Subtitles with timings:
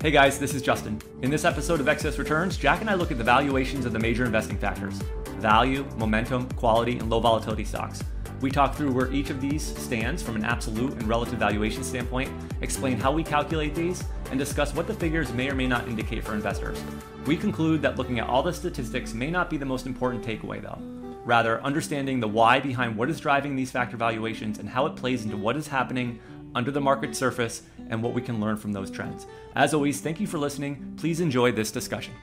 [0.00, 1.02] Hey guys, this is Justin.
[1.22, 3.98] In this episode of Excess Returns, Jack and I look at the valuations of the
[3.98, 5.02] major investing factors
[5.40, 8.04] value, momentum, quality, and low volatility stocks.
[8.40, 12.30] We talk through where each of these stands from an absolute and relative valuation standpoint,
[12.60, 16.22] explain how we calculate these, and discuss what the figures may or may not indicate
[16.22, 16.80] for investors.
[17.26, 20.62] We conclude that looking at all the statistics may not be the most important takeaway,
[20.62, 20.78] though.
[21.24, 25.24] Rather, understanding the why behind what is driving these factor valuations and how it plays
[25.24, 26.20] into what is happening
[26.54, 29.26] under the market surface and what we can learn from those trends.
[29.54, 30.94] As always, thank you for listening.
[30.96, 32.14] Please enjoy this discussion.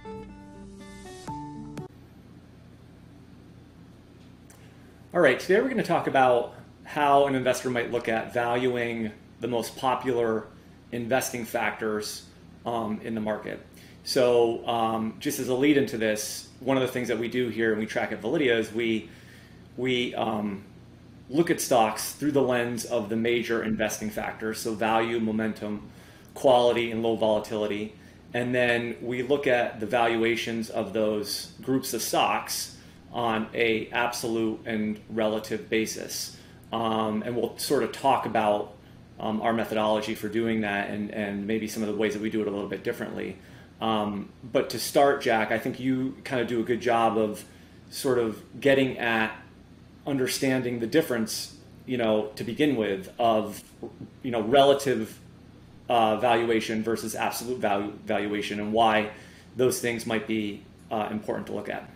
[5.14, 9.12] All right, today we're going to talk about how an investor might look at valuing
[9.40, 10.48] the most popular
[10.92, 12.26] investing factors
[12.66, 13.66] um, in the market.
[14.04, 17.50] So, um, just as a lead into this, one of the things that we do
[17.50, 19.10] here and we track at Validea is we
[19.78, 20.64] we um,
[21.30, 25.90] look at stocks through the lens of the major investing factors, so value, momentum,
[26.34, 27.96] quality, and low volatility.
[28.34, 32.76] And then we look at the valuations of those groups of stocks
[33.12, 36.38] on a absolute and relative basis.
[36.74, 38.76] Um, and we'll sort of talk about
[39.20, 42.30] um, our methodology for doing that and, and maybe some of the ways that we
[42.30, 43.38] do it a little bit differently.
[43.80, 47.46] Um, but to start, Jack, I think you kind of do a good job of
[47.90, 49.34] sort of getting at
[50.06, 53.64] understanding the difference, you know, to begin with, of
[54.24, 55.20] you know relative
[55.90, 59.12] uh, valuation versus absolute value valuation, and why
[59.56, 61.90] those things might be uh, important to look at.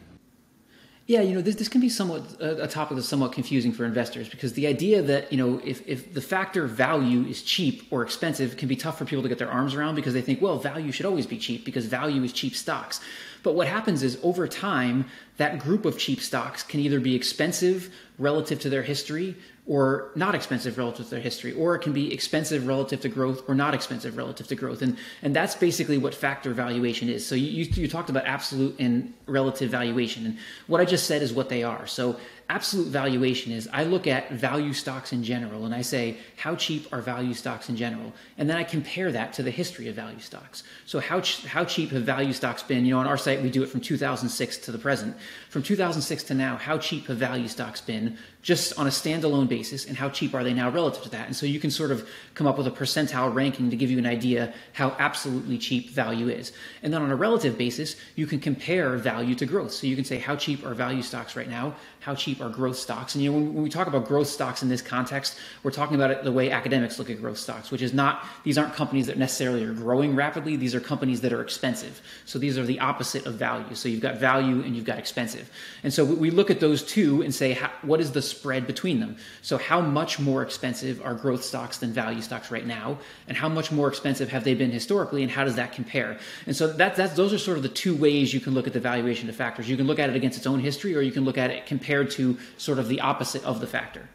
[1.09, 4.29] Yeah, you know, this, this can be somewhat a topic that's somewhat confusing for investors
[4.29, 8.57] because the idea that, you know, if, if the factor value is cheap or expensive
[8.57, 10.91] can be tough for people to get their arms around because they think, well, value
[10.91, 13.01] should always be cheap because value is cheap stocks.
[13.43, 15.05] But what happens is over time,
[15.37, 19.35] that group of cheap stocks can either be expensive relative to their history
[19.69, 23.47] or not expensive relative to their history, or it can be expensive relative to growth
[23.47, 24.81] or not expensive relative to growth.
[24.81, 27.25] And, and that's basically what factor valuation is.
[27.25, 30.25] So you, you, talked about absolute and relative valuation.
[30.25, 31.85] And what I just said is what they are.
[31.85, 36.55] So absolute valuation is I look at value stocks in general and I say, how
[36.55, 38.11] cheap are value stocks in general?
[38.39, 40.63] And then I compare that to the history of value stocks.
[40.87, 42.85] So how, ch- how cheap have value stocks been?
[42.85, 45.15] You know, on our site, we do it from 2006 to the present.
[45.49, 49.85] From 2006 to now, how cheap have value stocks been just on a standalone basis
[49.85, 51.27] and how cheap are they now relative to that?
[51.27, 53.97] And so you can sort of come up with a percentile ranking to give you
[53.97, 56.53] an idea how absolutely cheap value is.
[56.81, 59.73] And then on a relative basis, you can compare value to growth.
[59.73, 61.75] So you can say, how cheap are value stocks right now?
[61.99, 63.13] How cheap are growth stocks.
[63.13, 65.95] And you know, when, when we talk about growth stocks in this context, we're talking
[65.95, 69.07] about it the way academics look at growth stocks, which is not these aren't companies
[69.07, 70.55] that necessarily are growing rapidly.
[70.55, 72.01] These are companies that are expensive.
[72.25, 73.75] So these are the opposite of value.
[73.75, 75.51] So you've got value and you've got expensive.
[75.83, 79.17] And so we look at those two and say, what is the spread between them?
[79.41, 83.49] So how much more expensive are growth stocks than value stocks right now, and how
[83.49, 86.17] much more expensive have they been historically, and how does that compare?
[86.45, 88.73] And so that, that's those are sort of the two ways you can look at
[88.73, 89.69] the valuation of factors.
[89.69, 91.65] You can look at it against its own history, or you can look at it
[91.65, 94.09] compared to sort of the opposite of the factor.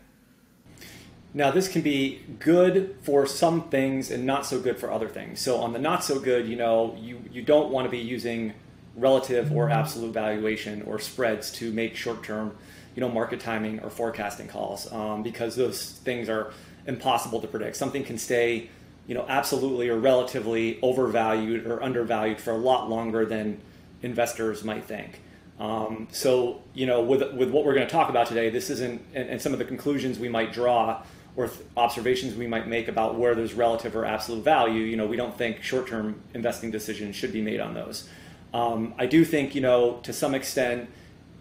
[1.36, 5.40] Now, this can be good for some things and not so good for other things.
[5.40, 8.54] So, on the not so good, you know, you, you don't want to be using
[8.96, 9.72] relative or mm-hmm.
[9.72, 12.56] absolute valuation or spreads to make short term,
[12.94, 16.52] you know, market timing or forecasting calls um, because those things are
[16.86, 17.76] impossible to predict.
[17.76, 18.70] Something can stay,
[19.06, 23.60] you know, absolutely or relatively overvalued or undervalued for a lot longer than
[24.02, 25.20] investors might think.
[25.58, 29.02] Um, so, you know, with, with what we're going to talk about today, this isn't,
[29.14, 31.02] and, and some of the conclusions we might draw
[31.36, 35.16] or observations we might make about where there's relative or absolute value, you know, we
[35.16, 38.08] don't think short term investing decisions should be made on those.
[38.52, 40.88] Um, I do think, you know, to some extent,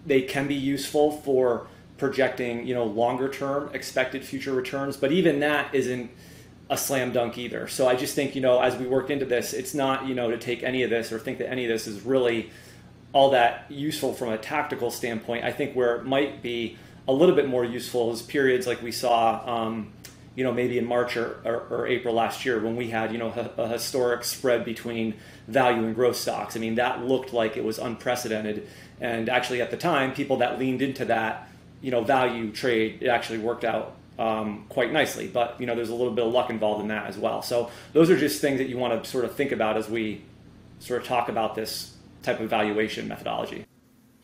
[0.06, 1.68] they can be useful for
[1.98, 6.12] projecting, you know, longer term expected future returns, but even that isn't
[6.70, 7.68] a slam dunk either.
[7.68, 10.32] So I just think, you know, as we work into this, it's not, you know,
[10.32, 12.50] to take any of this or think that any of this is really
[13.12, 15.46] all that useful from a tactical standpoint.
[15.46, 16.78] I think where it might be
[17.08, 19.94] a little bit more useful is periods like we saw, um,
[20.36, 23.20] you know, maybe in March or, or, or, April last year when we had, you
[23.20, 25.14] know, a, a, historic spread between
[25.48, 26.56] value and growth stocks.
[26.56, 28.68] I mean, that looked like it was unprecedented.
[29.00, 31.48] And actually, at the time, people that leaned into that,
[31.82, 35.28] you know, value trade, it actually worked out um, quite nicely.
[35.28, 37.42] But you know, there's a little bit of luck involved in that as well.
[37.42, 40.22] So those are just things that you want to sort of think about as we
[40.80, 43.66] sort of talk about this type of valuation methodology.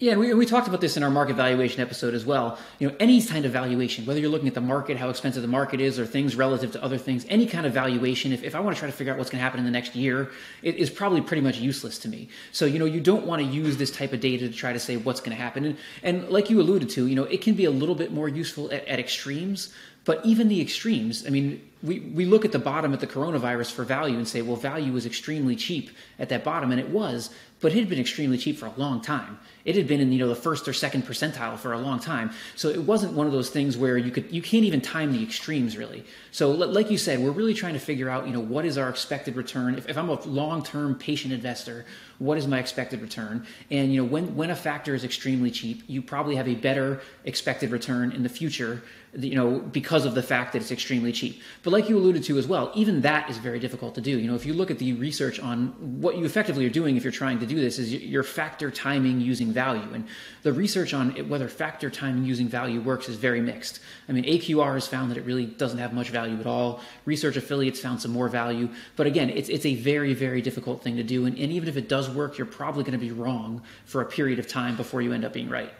[0.02, 2.58] Yeah, we, we talked about this in our market valuation episode as well.
[2.80, 5.50] You know, any kind of valuation, whether you're looking at the market, how expensive the
[5.50, 8.62] market is, or things relative to other things, any kind of valuation, if, if I
[8.62, 10.32] want to try to figure out what's going to happen in the next year,
[10.64, 12.30] it is probably pretty much useless to me.
[12.54, 14.80] So, you know, you don't want to use this type of data to try to
[14.80, 15.66] say what's going to happen.
[15.66, 18.30] And, and like you alluded to, you know, it can be a little bit more
[18.30, 19.74] useful at, at extremes,
[20.06, 23.72] but even the extremes, I mean, we, we look at the bottom at the coronavirus
[23.72, 27.30] for value and say, well, value was extremely cheap at that bottom, and it was,
[27.62, 29.40] but it had been extremely cheap for a long time.
[29.64, 32.32] It had been in you know the first or second percentile for a long time,
[32.56, 35.24] so it wasn't one of those things where you could you can't even time the
[35.24, 36.06] extremes really.
[36.32, 38.90] So like you said, we're really trying to figure out you know what is our
[38.90, 39.76] expected return.
[39.76, 41.86] If, if I'm a long term patient investor,
[42.18, 43.46] what is my expected return?
[43.70, 47.02] And you know when when a factor is extremely cheap, you probably have a better
[47.26, 48.82] expected return in the future
[49.18, 51.42] you know, because of the fact that it's extremely cheap.
[51.64, 54.18] But like you alluded to as well, even that is very difficult to do.
[54.18, 55.68] You know, if you look at the research on
[56.02, 59.22] what you effectively are doing if you're trying to do this is you're factor timing
[59.22, 59.88] using value.
[59.94, 60.08] And
[60.44, 63.80] the research on whether factor timing using value works is very mixed.
[64.08, 66.82] I mean, AQR has found that it really doesn't have much value at all.
[67.06, 68.70] Research affiliates found some more value.
[68.96, 71.26] But again, it's, it's a very, very difficult thing to do.
[71.26, 74.06] And, and even if it does work, you're probably going to be wrong for a
[74.06, 75.74] period of time before you end up being right.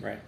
[0.00, 0.20] Right.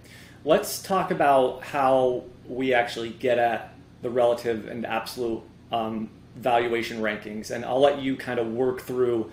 [0.45, 3.72] Let's talk about how we actually get at
[4.03, 7.51] the relative and absolute um, valuation rankings.
[7.51, 9.31] And I'll let you kind of work through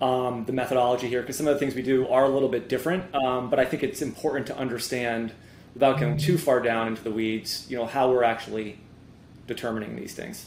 [0.00, 2.68] um, the methodology here because some of the things we do are a little bit
[2.68, 3.14] different.
[3.14, 5.32] Um, but I think it's important to understand,
[5.74, 8.78] without going too far down into the weeds, you know, how we're actually
[9.46, 10.46] determining these things.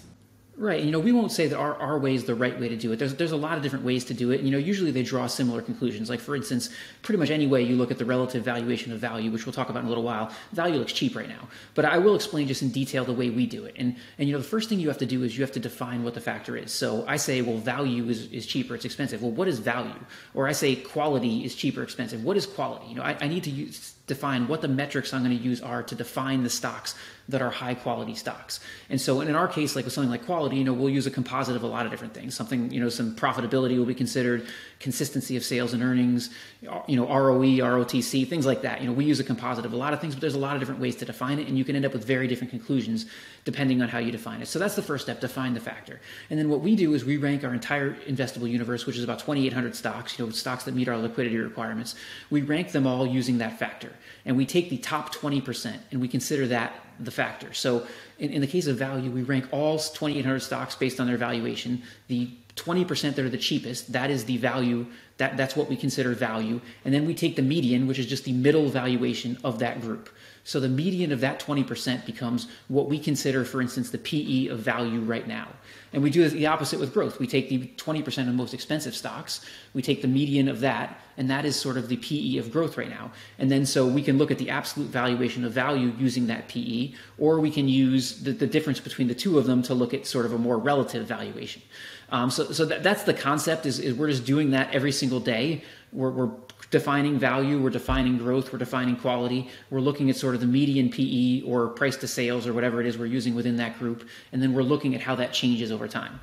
[0.59, 0.83] Right.
[0.83, 2.91] You know, we won't say that our, our way is the right way to do
[2.91, 2.99] it.
[2.99, 4.39] There's, there's a lot of different ways to do it.
[4.39, 6.09] And, You know, usually they draw similar conclusions.
[6.09, 6.69] Like, for instance,
[7.01, 9.69] pretty much any way you look at the relative valuation of value, which we'll talk
[9.69, 11.47] about in a little while, value looks cheap right now.
[11.75, 13.75] But I will explain just in detail the way we do it.
[13.77, 15.61] And, and you know, the first thing you have to do is you have to
[15.61, 16.73] define what the factor is.
[16.73, 19.21] So I say, well, value is, is cheaper, it's expensive.
[19.21, 19.93] Well, what is value?
[20.33, 22.25] Or I say quality is cheaper, expensive.
[22.25, 22.87] What is quality?
[22.89, 25.61] You know, I, I need to use define what the metrics I'm going to use
[25.61, 26.95] are to define the stocks
[27.29, 28.59] that are high quality stocks.
[28.89, 31.11] And so in our case, like with something like quality, you know, we'll use a
[31.11, 32.33] composite of a lot of different things.
[32.33, 34.47] Something, you know, some profitability will be considered,
[34.79, 38.81] consistency of sales and earnings, you know, ROE, ROTC, things like that.
[38.81, 40.55] You know, we use a composite of a lot of things, but there's a lot
[40.55, 43.05] of different ways to define it, and you can end up with very different conclusions
[43.45, 44.47] depending on how you define it.
[44.47, 46.01] So that's the first step, define the factor.
[46.31, 49.19] And then what we do is we rank our entire investable universe, which is about
[49.19, 51.93] 2,800 stocks, you know, stocks that meet our liquidity requirements.
[52.31, 53.91] We rank them all using that factor.
[54.25, 57.53] And we take the top 20% and we consider that the factor.
[57.53, 57.87] So
[58.17, 61.81] in, in the case of value, we rank all 2,800 stocks based on their valuation.
[62.07, 64.85] The 20% that are the cheapest, that is the value,
[65.19, 66.61] that, that's what we consider value.
[66.85, 70.09] And then we take the median, which is just the middle valuation of that group.
[70.45, 74.59] So the median of that 20% becomes what we consider, for instance, the PE of
[74.59, 75.49] value right now.
[75.91, 77.19] And we do the opposite with growth.
[77.19, 81.29] We take the 20% of most expensive stocks, we take the median of that, and
[81.29, 83.11] that is sort of the PE of growth right now.
[83.37, 86.93] And then so we can look at the absolute valuation of value using that PE,
[87.17, 90.07] or we can use the, the difference between the two of them to look at
[90.07, 91.61] sort of a more relative valuation.
[92.11, 95.19] Um, so so that, that's the concept is, is we're just doing that every single
[95.19, 95.63] day.
[95.91, 96.31] We're, we're
[96.71, 99.49] defining value, we're defining growth, we're defining quality.
[99.69, 102.87] We're looking at sort of the median PE or price to sales or whatever it
[102.87, 104.07] is we're using within that group.
[104.31, 106.19] And then we're looking at how that changes over time.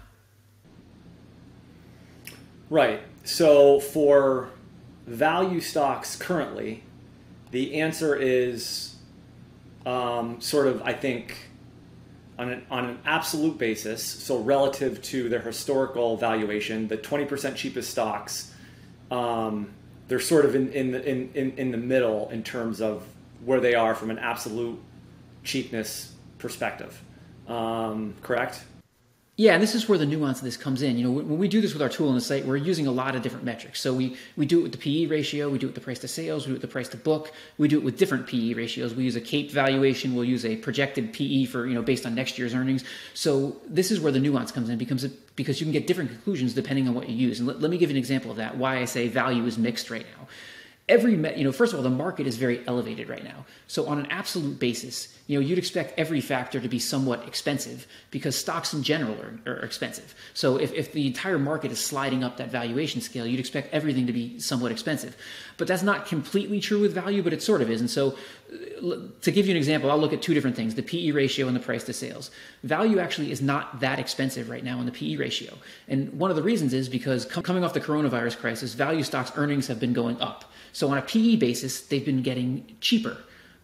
[2.70, 3.00] Right.
[3.24, 4.50] So for
[5.06, 6.82] value stocks currently,
[7.50, 8.96] the answer is
[9.84, 11.48] um, sort of, I think,
[12.38, 17.90] on an, on an absolute basis, so relative to their historical valuation, the 20% cheapest
[17.90, 18.52] stocks
[19.10, 19.70] um,
[20.08, 23.06] they're sort of in, in, the, in, in, in the middle in terms of
[23.44, 24.80] where they are from an absolute
[25.44, 27.00] cheapness perspective.
[27.48, 28.64] Um, correct?
[29.38, 30.96] Yeah, and this is where the nuance of this comes in.
[30.96, 32.90] You know, when we do this with our tool on the site, we're using a
[32.90, 33.82] lot of different metrics.
[33.82, 35.98] So we, we do it with the PE ratio, we do it with the price
[35.98, 38.26] to sales, we do it with the price to book, we do it with different
[38.26, 38.94] PE ratios.
[38.94, 42.14] We use a CAPE valuation, we'll use a projected PE for, you know, based on
[42.14, 42.82] next year's earnings.
[43.12, 45.04] So this is where the nuance comes in because,
[45.36, 47.38] because you can get different conclusions depending on what you use.
[47.38, 49.58] And let, let me give you an example of that, why I say value is
[49.58, 50.28] mixed right now
[50.88, 53.44] every you know first of all the market is very elevated right now.
[53.66, 57.86] So on an absolute basis you know you'd expect every factor to be somewhat expensive
[58.12, 60.14] because stocks in general are, are, expensive.
[60.34, 64.06] So if, if the entire market is sliding up that valuation scale you'd expect everything
[64.06, 65.16] to be somewhat expensive.
[65.56, 67.80] But that's not completely true with value but it sort of is.
[67.80, 68.16] And so
[68.52, 71.48] uh, to give you an example i'll look at two different things the pe ratio
[71.48, 72.30] and the price to sales.
[72.62, 75.52] Value actually is not that expensive right now in the pe ratio.
[75.88, 79.66] And one of the reasons is because coming off the coronavirus crisis value stocks earnings
[79.66, 80.44] have been going up
[80.76, 83.16] so on a PE basis, they've been getting cheaper.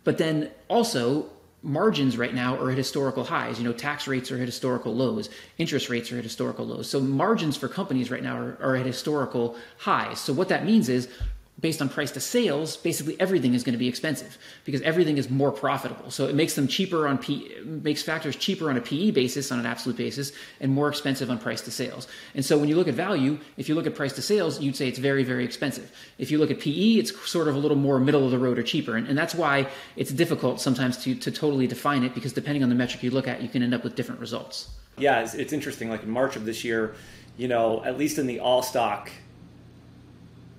[0.03, 1.27] But then also,
[1.63, 3.59] margins right now are at historical highs.
[3.59, 5.29] You know, tax rates are at historical lows,
[5.59, 6.89] interest rates are at historical lows.
[6.89, 10.21] So margins for companies right now are, are at historical highs.
[10.21, 11.07] So what that means is
[11.61, 15.31] based on price to sales, basically everything is going to be expensive because everything is
[15.31, 16.11] more profitable.
[16.11, 19.61] So it makes them cheaper on P, makes factors cheaper on a PE basis, on
[19.61, 22.09] an absolute basis, and more expensive on price to sales.
[22.35, 24.77] And so when you look at value, if you look at price to sales, you'd
[24.77, 25.93] say it's very, very expensive.
[26.19, 28.59] If you look at PE, it's sort of a little more middle of the road
[28.59, 28.97] or cheaper.
[28.97, 32.71] And, and that's why it's difficult sometimes to, to totally define it because depending on
[32.71, 34.69] the metric you look at, you can end up with different results.
[34.99, 35.91] Yeah, it's, it's interesting.
[35.91, 36.95] Like in March of this year,
[37.37, 39.11] you know, at least in the all stock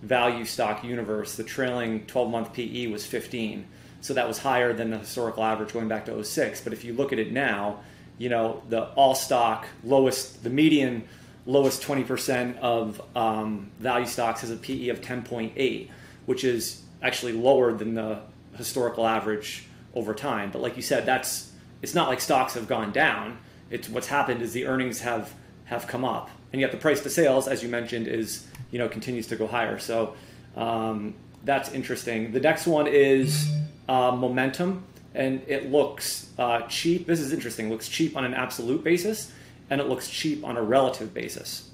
[0.04, 3.66] value stock universe, the trailing 12 month PE was 15.
[4.02, 6.62] So that was higher than the historical average going back to 06.
[6.62, 7.80] But if you look at it now,
[8.18, 11.08] you know, the all stock lowest, the median
[11.46, 15.90] lowest 20% of um, value stocks has a PE of 10.8,
[16.26, 18.20] which is actually lower than the
[18.58, 20.52] historical average over time.
[20.52, 23.38] But like you said, that's it's not like stocks have gone down.
[23.70, 25.34] It's what's happened is the earnings have
[25.66, 28.90] have come up, and yet the price to sales, as you mentioned, is you know
[28.90, 29.78] continues to go higher.
[29.78, 30.16] So
[30.58, 31.14] um,
[31.46, 32.32] that's interesting.
[32.32, 33.48] The next one is
[33.88, 37.06] uh, momentum, and it looks uh, cheap.
[37.06, 37.68] This is interesting.
[37.68, 39.32] It looks cheap on an absolute basis,
[39.70, 41.70] and it looks cheap on a relative basis.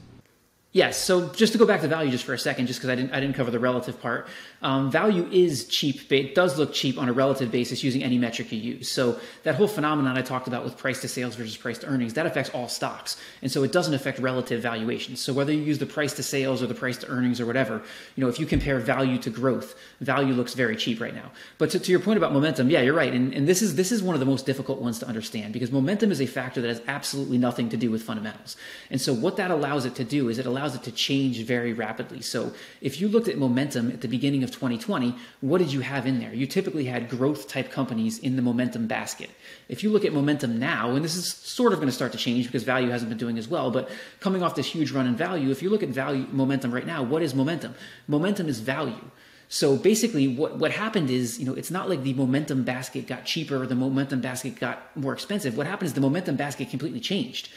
[0.72, 1.04] Yes.
[1.04, 3.12] So just to go back to value just for a second, just because I didn't
[3.12, 4.28] I didn't cover the relative part.
[4.62, 6.12] Um, value is cheap.
[6.12, 8.92] It does look cheap on a relative basis using any metric you use.
[8.92, 12.14] So that whole phenomenon I talked about with price to sales versus price to earnings
[12.14, 15.20] that affects all stocks, and so it doesn't affect relative valuations.
[15.20, 17.82] So whether you use the price to sales or the price to earnings or whatever,
[18.16, 21.32] you know, if you compare value to growth, value looks very cheap right now.
[21.58, 23.92] But to, to your point about momentum, yeah, you're right, and, and this is this
[23.92, 26.68] is one of the most difficult ones to understand because momentum is a factor that
[26.68, 28.56] has absolutely nothing to do with fundamentals.
[28.92, 31.42] And so what that allows it to do is it allows allows it to change
[31.44, 32.22] very rapidly.
[32.22, 32.52] So
[32.82, 36.20] if you looked at momentum at the beginning of 2020, what did you have in
[36.20, 36.34] there?
[36.34, 39.30] You typically had growth type companies in the momentum basket.
[39.70, 42.18] If you look at momentum now, and this is sort of going to start to
[42.18, 43.90] change because value hasn't been doing as well, but
[44.20, 47.02] coming off this huge run in value, if you look at value momentum right now,
[47.04, 47.74] what is momentum?
[48.08, 49.10] Momentum is value.
[49.52, 53.26] So basically, what, what happened is, you know, it's not like the momentum basket got
[53.26, 55.58] cheaper or the momentum basket got more expensive.
[55.58, 57.50] What happened is the momentum basket completely changed.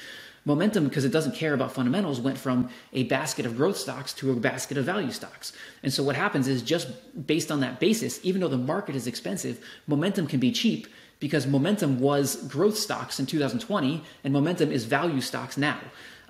[0.44, 4.32] Momentum, because it doesn't care about fundamentals, went from a basket of growth stocks to
[4.32, 5.52] a basket of value stocks.
[5.84, 6.88] And so what happens is just
[7.26, 10.88] based on that basis, even though the market is expensive, momentum can be cheap
[11.20, 15.78] because momentum was growth stocks in 2020 and momentum is value stocks now.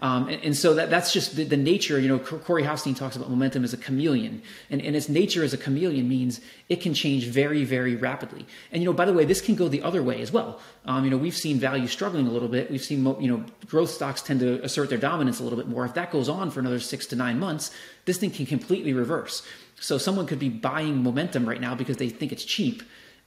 [0.03, 2.01] Um, and, and, so that, that's just the, the, nature.
[2.01, 5.55] You know, Corey Hoffstein talks about momentum as a chameleon, and, and its nature as
[5.55, 8.45] a chameleon means it can change very, very rapidly.
[8.73, 10.61] And you know, by the way, this can go the other way as well.
[10.87, 12.69] Um, you know, we've seen value struggling a little bit.
[12.69, 15.85] We've seen you know growth stocks tend to assert their dominance a little bit more.
[15.85, 17.71] If that goes on for another six to nine months,
[18.05, 19.47] this thing can completely reverse.
[19.79, 22.83] So someone could be buying momentum right now because they think it's cheap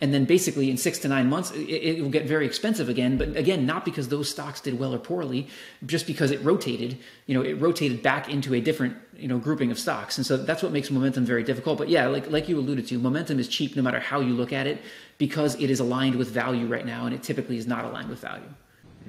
[0.05, 3.17] and then basically in six to nine months it, it, will get very expensive again.
[3.17, 5.47] But again not because those stocks did well or poorly
[5.83, 9.71] just because it rotated you know it rotated back into a different you know grouping
[9.71, 10.19] of stocks.
[10.19, 11.79] And so that's what makes momentum very difficult.
[11.79, 14.53] But yeah like like you alluded to momentum is cheap no matter how you look
[14.53, 14.79] at it
[15.17, 18.19] because it is aligned with value right now and it typically is not aligned with
[18.19, 18.53] value.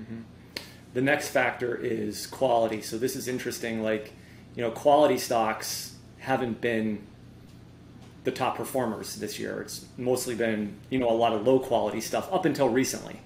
[0.00, 0.20] Mm-hmm.
[0.92, 2.80] the next factor is quality.
[2.80, 3.82] So this is interesting.
[3.82, 4.14] Like
[4.54, 7.06] you know quality stocks haven't been
[8.26, 9.62] the top performers this year.
[9.62, 13.20] It's mostly been you know a lot of low quality stuff up until recently,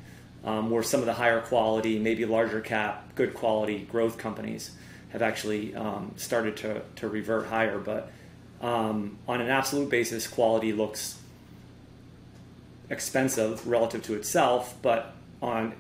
[0.45, 4.73] um, where some of the higher quality, maybe larger cap, good quality growth companies
[5.09, 7.78] have actually um, started to to revert higher.
[7.78, 8.12] But
[8.61, 11.19] um, on an absolute basis, quality looks
[12.90, 15.73] expensive relative to itself, but on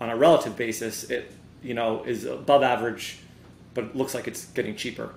[0.00, 1.30] on a relative basis, it
[1.62, 3.18] you know is above average,
[3.74, 5.12] but it looks like it's getting cheaper.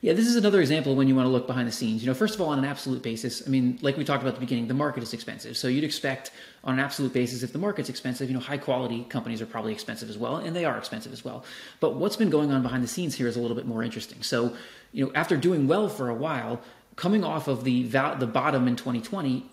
[0.00, 2.02] Yeah, this is another example when you want to look behind the scenes.
[2.02, 4.34] You know, first of all, on an absolute basis, I mean, like we talked about
[4.34, 5.56] at the beginning, the market is expensive.
[5.56, 6.30] So you'd expect
[6.62, 9.72] on an absolute basis, if the market's expensive, you know, high quality companies are probably
[9.72, 11.44] expensive as well, and they are expensive as well.
[11.80, 14.22] But what's been going on behind the scenes here is a little bit more interesting.
[14.22, 14.54] So,
[14.92, 16.60] you know, after doing well for a while,
[16.94, 19.46] coming off of the the bottom in 2020,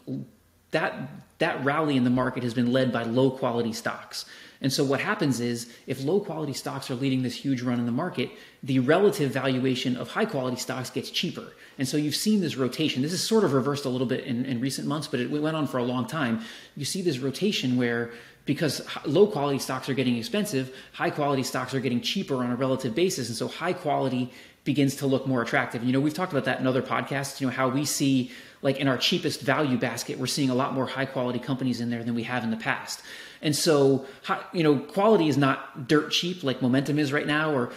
[0.71, 1.09] that
[1.39, 4.25] that rally in the market has been led by low quality stocks.
[4.65, 7.85] And so what happens is if low quality stocks are leading this huge run in
[7.85, 8.31] the market,
[8.63, 11.53] the relative valuation of high quality stocks gets cheaper.
[11.77, 13.03] And so you've seen this rotation.
[13.03, 15.55] This is sort of reversed a little bit in, in recent months, but it went
[15.55, 16.41] on for a long time.
[16.75, 18.09] You see this rotation where
[18.45, 22.55] because low quality stocks are getting expensive, high quality stocks are getting cheaper on a
[22.55, 23.27] relative basis.
[23.27, 25.83] And so high quality begins to look more attractive.
[25.83, 28.31] You know, we've talked about that in other podcasts, you know, how we see
[28.63, 31.91] like in our cheapest value basket, we're seeing a lot more high quality companies in
[31.91, 33.03] there than we have in the past.
[33.45, 34.05] And so,
[34.53, 37.71] you know, quality is not dirt cheap like momentum is right now or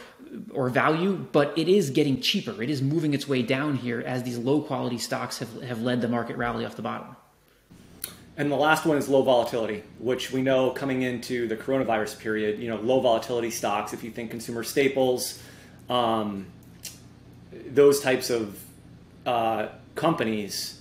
[0.51, 2.63] or value, but it is getting cheaper.
[2.63, 6.01] It is moving its way down here as these low quality stocks have, have led
[6.01, 7.17] the market rally off the bottom.
[8.39, 12.61] And the last one is low volatility, which we know coming into the coronavirus period,
[12.61, 15.43] you know, low volatility stocks, if you think consumer staples,
[15.91, 16.47] um,
[17.71, 18.59] those types of
[19.27, 20.78] uh, companies,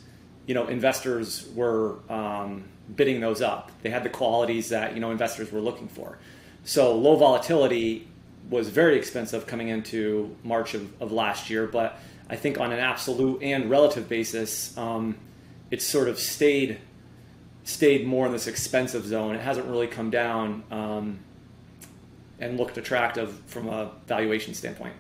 [0.48, 2.64] you know, investors were um,
[2.96, 3.72] bidding those up.
[3.84, 6.18] They had the qualities that, you know, investors were looking for.
[6.64, 8.08] So low volatility
[8.50, 12.00] was very expensive coming into March of, of last year, but
[12.30, 15.18] I think on an absolute and relative basis, um,
[15.70, 16.80] it's sort of stayed
[17.64, 19.36] stayed more in this expensive zone.
[19.36, 21.20] It hasn't really come down um,
[22.40, 24.94] and looked attractive from a valuation standpoint.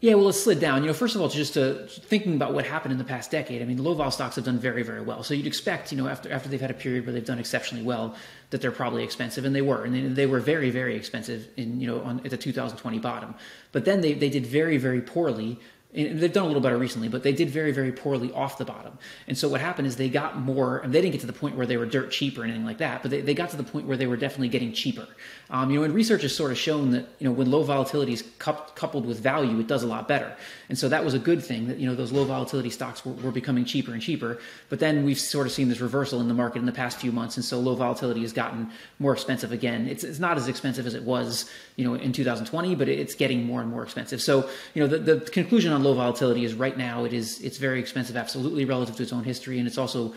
[0.00, 0.82] Yeah, well, it slid down.
[0.82, 3.62] You know, first of all, just to, thinking about what happened in the past decade.
[3.62, 5.22] I mean, low vol stocks have done very, very well.
[5.22, 7.82] So you'd expect, you know, after after they've had a period where they've done exceptionally
[7.82, 8.14] well,
[8.50, 11.80] that they're probably expensive, and they were, and they, they were very, very expensive in
[11.80, 13.34] you know on, at the 2020 bottom.
[13.72, 15.58] But then they they did very, very poorly
[15.92, 18.98] they've done a little better recently, but they did very, very poorly off the bottom.
[19.28, 21.56] And so what happened is they got more, and they didn't get to the point
[21.56, 23.62] where they were dirt cheap or anything like that, but they, they got to the
[23.62, 25.06] point where they were definitely getting cheaper.
[25.48, 28.12] Um, you know, and research has sort of shown that, you know, when low volatility
[28.12, 30.36] is coupled with value, it does a lot better.
[30.68, 33.12] And so that was a good thing that, you know, those low volatility stocks were,
[33.12, 34.38] were becoming cheaper and cheaper.
[34.68, 37.12] But then we've sort of seen this reversal in the market in the past few
[37.12, 37.36] months.
[37.36, 39.86] And so low volatility has gotten more expensive again.
[39.86, 43.44] It's, it's not as expensive as it was, you know, in 2020, but it's getting
[43.44, 44.20] more and more expensive.
[44.20, 47.58] So, you know, the, the conclusion on low volatility is right now it is it's
[47.58, 50.14] very expensive absolutely relative to its own history and it's also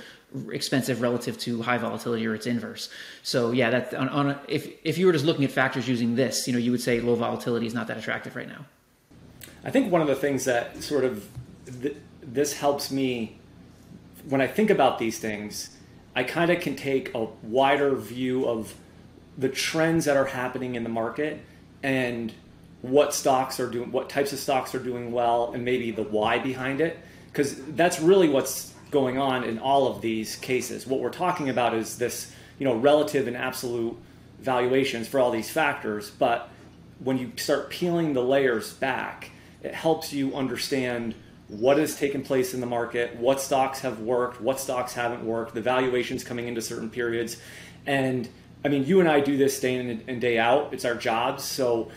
[0.51, 2.89] expensive relative to high volatility or its inverse.
[3.21, 6.15] So yeah that on, on a, if if you were just looking at factors using
[6.15, 8.65] this you know you would say low volatility is not that attractive right now.
[9.63, 11.27] I think one of the things that sort of
[11.81, 13.37] th- this helps me
[14.27, 15.77] when i think about these things
[16.15, 18.75] i kind of can take a wider view of
[19.37, 21.39] the trends that are happening in the market
[21.81, 22.33] and
[22.81, 26.39] what stocks are doing, what types of stocks are doing well, and maybe the why
[26.39, 30.87] behind it, because that's really what's going on in all of these cases.
[30.87, 33.97] What we're talking about is this, you know, relative and absolute
[34.39, 36.49] valuations for all these factors, but
[37.03, 39.31] when you start peeling the layers back,
[39.61, 41.15] it helps you understand
[41.47, 45.53] what has taken place in the market, what stocks have worked, what stocks haven't worked,
[45.53, 47.37] the valuations coming into certain periods.
[47.85, 48.29] And
[48.63, 50.73] I mean, you and I do this day in and day out.
[50.73, 51.43] It's our jobs.
[51.43, 51.89] So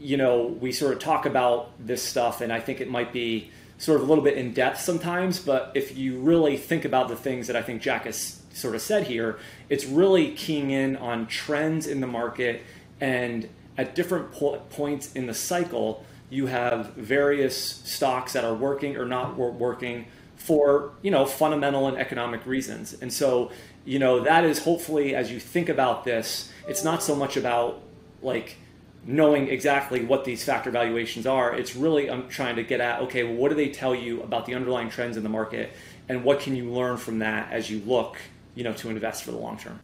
[0.00, 3.50] you know, we sort of talk about this stuff, and I think it might be
[3.76, 5.38] sort of a little bit in depth sometimes.
[5.38, 8.80] But if you really think about the things that I think Jack has sort of
[8.80, 12.62] said here, it's really keying in on trends in the market,
[12.98, 18.96] and at different po- points in the cycle, you have various stocks that are working
[18.96, 22.96] or not working for you know fundamental and economic reasons.
[23.02, 23.50] And so,
[23.84, 27.82] you know, that is hopefully as you think about this, it's not so much about
[28.22, 28.56] like
[29.04, 31.54] knowing exactly what these factor valuations are.
[31.54, 34.46] It's really I'm trying to get at okay, well, what do they tell you about
[34.46, 35.72] the underlying trends in the market,
[36.08, 38.18] and what can you learn from that as you look,
[38.54, 39.80] you know, to invest for the long term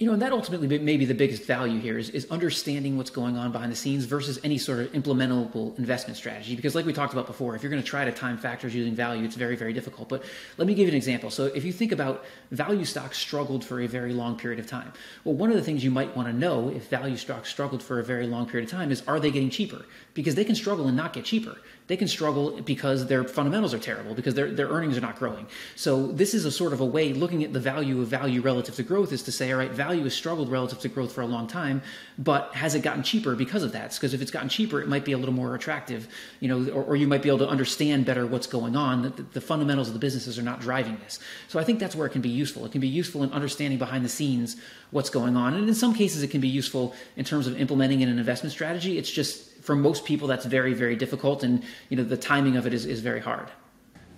[0.00, 3.10] you know, and that ultimately may be the biggest value here is, is understanding what's
[3.10, 6.56] going on behind the scenes versus any sort of implementable investment strategy.
[6.56, 8.94] Because, like we talked about before, if you're going to try to time factors using
[8.94, 10.08] value, it's very, very difficult.
[10.08, 10.24] But
[10.56, 11.28] let me give you an example.
[11.30, 14.90] So, if you think about value stocks struggled for a very long period of time,
[15.24, 18.00] well, one of the things you might want to know if value stocks struggled for
[18.00, 19.84] a very long period of time is are they getting cheaper?
[20.14, 21.58] Because they can struggle and not get cheaper
[21.90, 25.48] they can struggle because their fundamentals are terrible, because their, their earnings are not growing.
[25.74, 28.76] So this is a sort of a way looking at the value of value relative
[28.76, 31.26] to growth is to say, all right, value has struggled relative to growth for a
[31.26, 31.82] long time,
[32.16, 33.92] but has it gotten cheaper because of that?
[33.92, 36.06] Because if it's gotten cheaper, it might be a little more attractive,
[36.38, 39.02] you know, or, or you might be able to understand better what's going on.
[39.02, 41.18] The, the fundamentals of the businesses are not driving this.
[41.48, 42.64] So I think that's where it can be useful.
[42.66, 44.56] It can be useful in understanding behind the scenes
[44.92, 45.54] what's going on.
[45.54, 48.52] And in some cases, it can be useful in terms of implementing in an investment
[48.52, 48.96] strategy.
[48.96, 52.66] It's just for most people that's very very difficult and you know the timing of
[52.66, 53.50] it is, is very hard.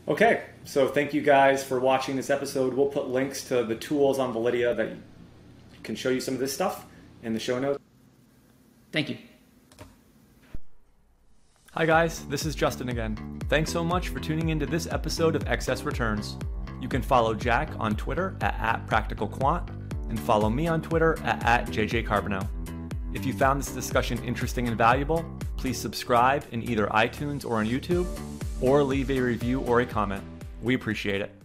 [0.09, 0.43] Okay.
[0.65, 2.75] So thank you guys for watching this episode.
[2.75, 4.91] We'll put links to the tools on validea that
[5.83, 6.87] can show you some of this stuff
[7.23, 7.79] in the show notes.
[8.91, 9.19] Thank you.
[11.73, 12.27] Hi guys.
[12.27, 13.41] This is justin again.
[13.49, 16.37] Thanks so much for tuning into this episode of excess returns.
[16.81, 19.69] You can follow jack on twitter at, at practicalquant
[20.11, 22.47] and follow me on twitter at, at jjcarbonneau
[23.15, 25.25] if you found this discussion interesting and valuable,
[25.57, 28.07] please subscribe in either iTunes or on YouTube,
[28.61, 30.23] or leave a review or a comment.
[30.63, 31.42] We appreciate it.